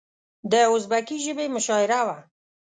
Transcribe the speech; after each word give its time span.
د 0.51 0.53
ازبکي 0.73 1.17
ژبې 1.25 1.45
مشاعره 1.55 2.01
وه. 2.07 2.17